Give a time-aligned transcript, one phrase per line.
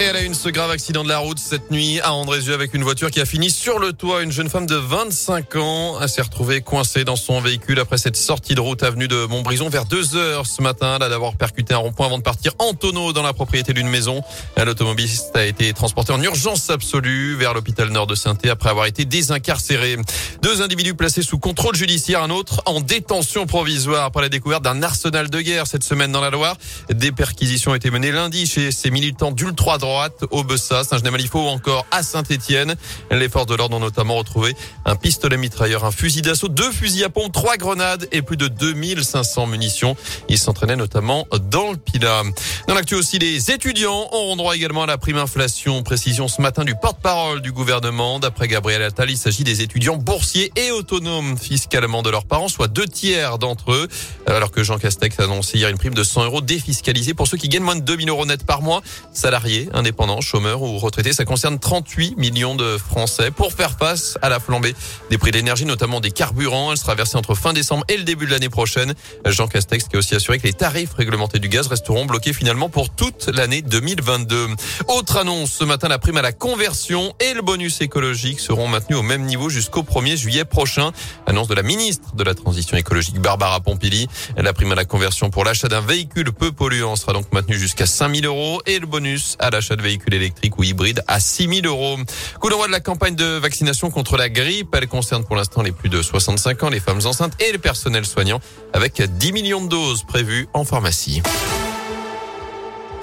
[0.00, 2.74] Et elle a une, ce grave accident de la route cette nuit à Andrézieux avec
[2.74, 4.22] une voiture qui a fini sur le toit.
[4.22, 8.54] Une jeune femme de 25 ans s'est retrouvée coincée dans son véhicule après cette sortie
[8.54, 10.98] de route avenue de Montbrison vers 2 heures ce matin.
[11.00, 14.22] Elle a percuté un rond-point avant de partir en tonneau dans la propriété d'une maison.
[14.56, 19.04] L'automobiliste a été transporté en urgence absolue vers l'hôpital nord de saint après avoir été
[19.04, 19.96] désincarcéré.
[20.42, 24.82] Deux individus placés sous contrôle judiciaire, un autre en détention provisoire après la découverte d'un
[24.82, 26.56] arsenal de guerre cette semaine dans la Loire.
[26.90, 31.48] Des perquisitions ont été menées lundi chez ces militants d'ultra droite au Bessas, Saint-Genis-Malifaux ou
[31.48, 32.76] encore à Saint-Étienne.
[33.10, 34.54] Les forces de l'ordre ont notamment retrouvé
[34.84, 38.46] un pistolet mitrailleur, un fusil d'assaut, deux fusils à pompe, trois grenades et plus de
[38.46, 39.96] 2500 munitions.
[40.28, 42.22] Ils s'entraînaient notamment dans le Pila.
[42.68, 45.82] Dans l'actu aussi, les étudiants auront droit également à la prime inflation.
[45.82, 48.20] Précision ce matin du porte-parole du gouvernement.
[48.20, 52.68] D'après Gabriel Attal, il s'agit des étudiants boursiers et autonomes fiscalement de leurs parents, soit
[52.68, 53.88] deux tiers d'entre eux.
[54.28, 57.36] Alors que Jean Castex a annoncé hier une prime de 100 euros défiscalisée pour ceux
[57.36, 58.80] qui gagnent moins de 2000 euros net par mois.
[59.12, 61.12] Salariés, indépendants, chômeurs ou retraités.
[61.12, 64.74] Ça concerne 38 millions de Français pour faire face à la flambée
[65.10, 66.72] des prix de l'énergie, notamment des carburants.
[66.72, 68.94] Elle sera versée entre fin décembre et le début de l'année prochaine.
[69.26, 72.68] Jean Castex qui a aussi assuré que les tarifs réglementés du gaz resteront bloqués finalement
[72.68, 74.48] pour toute l'année 2022.
[74.88, 78.98] Autre annonce ce matin, la prime à la conversion et le bonus écologique seront maintenus
[78.98, 80.92] au même niveau jusqu'au 1er juillet prochain.
[81.26, 84.08] Annonce de la ministre de la Transition écologique Barbara Pompili.
[84.36, 87.86] La prime à la conversion pour l'achat d'un véhicule peu polluant sera donc maintenue jusqu'à
[87.86, 91.66] 5000 euros et le bonus à l'achat de véhicules électriques ou hybrides à 6 000
[91.66, 91.96] euros.
[92.40, 94.74] Coup d'envoi de la campagne de vaccination contre la grippe.
[94.74, 98.04] Elle concerne pour l'instant les plus de 65 ans, les femmes enceintes et le personnel
[98.04, 98.40] soignant
[98.72, 101.22] avec 10 millions de doses prévues en pharmacie.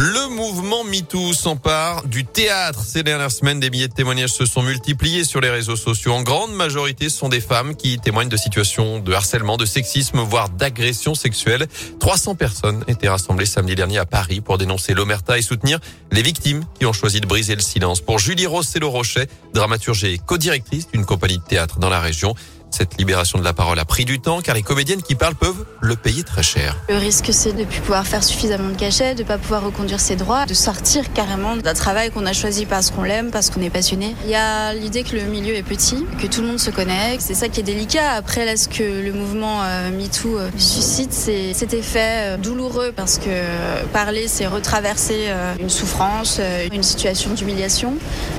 [0.00, 2.84] Le mouvement MeToo s'empare du théâtre.
[2.84, 6.12] Ces dernières semaines, des milliers de témoignages se sont multipliés sur les réseaux sociaux.
[6.12, 10.20] En grande majorité, ce sont des femmes qui témoignent de situations de harcèlement, de sexisme,
[10.20, 11.66] voire d'agression sexuelle.
[11.98, 15.80] 300 personnes étaient rassemblées samedi dernier à Paris pour dénoncer l'omerta et soutenir
[16.12, 18.00] les victimes qui ont choisi de briser le silence.
[18.00, 22.36] Pour Julie Rossello-Rochet, dramaturge et co-directrice d'une compagnie de théâtre dans la région,
[22.78, 25.64] cette libération de la parole a pris du temps car les comédiennes qui parlent peuvent
[25.80, 26.76] le payer très cher.
[26.88, 29.64] Le risque, c'est de ne plus pouvoir faire suffisamment de cachets, de ne pas pouvoir
[29.64, 33.50] reconduire ses droits, de sortir carrément d'un travail qu'on a choisi parce qu'on l'aime, parce
[33.50, 34.14] qu'on est passionné.
[34.22, 37.16] Il y a l'idée que le milieu est petit, que tout le monde se connaît,
[37.18, 38.12] c'est ça qui est délicat.
[38.12, 42.92] Après, là, ce que le mouvement euh, MeToo euh, suscite, c'est cet effet euh, douloureux
[42.94, 43.28] parce que
[43.92, 46.40] parler, c'est retraverser une souffrance,
[46.72, 47.94] une situation d'humiliation.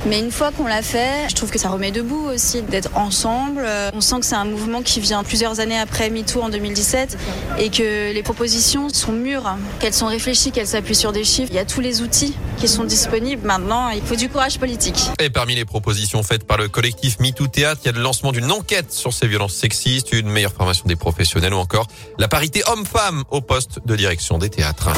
[0.06, 3.66] Mais une fois qu'on l'a fait, je trouve que ça remet debout aussi d'être ensemble.
[3.92, 7.18] On sent que c'est un mouvement qui vient plusieurs années après MeToo en 2017
[7.58, 11.50] et que les propositions sont mûres, qu'elles sont réfléchies, qu'elles s'appuient sur des chiffres.
[11.50, 13.44] Il y a tous les outils qui sont disponibles.
[13.44, 15.10] Maintenant, il faut du courage politique.
[15.18, 18.30] Et parmi les propositions faites par le collectif MeToo Théâtre, il y a le lancement
[18.30, 22.62] d'une enquête sur ces violences sexistes, une meilleure formation des professionnels ou encore la parité
[22.68, 24.90] homme-femme au poste de direction des théâtres.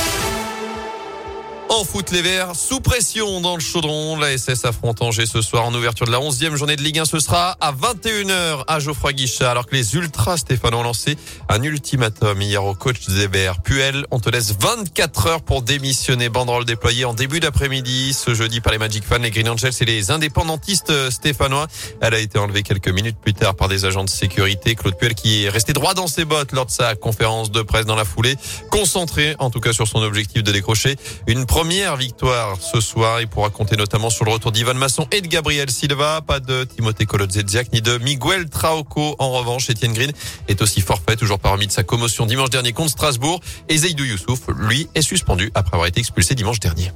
[1.74, 4.18] En foot, les Verts sous pression dans le chaudron.
[4.18, 7.06] La SS affronte Angers ce soir en ouverture de la 11e journée de Ligue 1.
[7.06, 11.16] Ce sera à 21h à Geoffroy Guichat alors que les Ultras Stéphane ont lancé
[11.48, 13.62] un ultimatum hier au coach des Verts.
[13.62, 16.28] Puel, on te laisse 24 heures pour démissionner.
[16.28, 19.86] Banderole déployée en début d'après-midi ce jeudi par les Magic Fans, les Green Angels et
[19.86, 21.68] les indépendantistes stéphanois.
[22.02, 24.74] Elle a été enlevée quelques minutes plus tard par des agents de sécurité.
[24.74, 27.86] Claude Puel qui est resté droit dans ses bottes lors de sa conférence de presse
[27.86, 28.36] dans la foulée,
[28.70, 30.96] concentré en tout cas sur son objectif de décrocher
[31.26, 33.20] une première première victoire ce soir.
[33.20, 36.20] Il pourra compter notamment sur le retour d'Ivan Masson et de Gabriel Silva.
[36.20, 39.14] Pas de Timothée Kolodziejczak ni de Miguel Trauco.
[39.20, 40.10] En revanche, Etienne Green
[40.48, 43.38] est aussi forfait, toujours parmi de sa commotion dimanche dernier contre Strasbourg.
[43.68, 46.90] Et Zaidou Youssouf, lui, est suspendu après avoir été expulsé dimanche dernier.